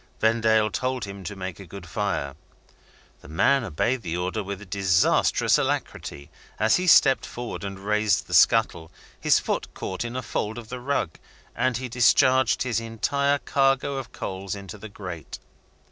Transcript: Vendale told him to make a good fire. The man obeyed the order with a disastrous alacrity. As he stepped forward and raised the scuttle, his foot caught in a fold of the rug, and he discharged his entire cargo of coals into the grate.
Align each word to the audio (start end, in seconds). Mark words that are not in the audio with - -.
Vendale 0.19 0.71
told 0.71 1.05
him 1.05 1.23
to 1.23 1.35
make 1.35 1.59
a 1.59 1.65
good 1.67 1.85
fire. 1.87 2.33
The 3.21 3.27
man 3.27 3.63
obeyed 3.63 4.01
the 4.01 4.17
order 4.17 4.43
with 4.43 4.59
a 4.59 4.65
disastrous 4.65 5.59
alacrity. 5.59 6.31
As 6.59 6.77
he 6.77 6.87
stepped 6.87 7.23
forward 7.23 7.63
and 7.63 7.77
raised 7.79 8.25
the 8.25 8.33
scuttle, 8.33 8.89
his 9.19 9.37
foot 9.37 9.71
caught 9.75 10.03
in 10.03 10.15
a 10.15 10.23
fold 10.23 10.57
of 10.57 10.69
the 10.69 10.79
rug, 10.79 11.19
and 11.55 11.77
he 11.77 11.87
discharged 11.87 12.63
his 12.63 12.79
entire 12.79 13.37
cargo 13.37 13.97
of 13.97 14.11
coals 14.11 14.55
into 14.55 14.79
the 14.79 14.89
grate. 14.89 15.37